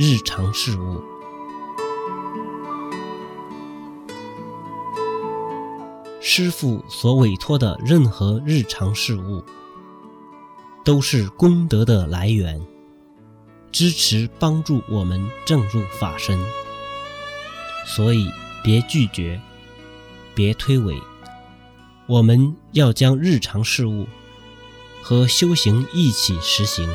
[0.00, 1.02] 日常事务。
[6.20, 9.42] 师傅所委托的任何日常事务，
[10.84, 12.64] 都是功德的来源，
[13.72, 16.38] 支持帮助我们正入法身。
[17.84, 18.30] 所以，
[18.62, 19.40] 别拒绝，
[20.32, 21.02] 别推诿，
[22.06, 24.06] 我们要将日常事务
[25.02, 26.88] 和修行一起实行。